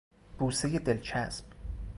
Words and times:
بوسهی 0.39 0.79
دلچسب 0.79 1.45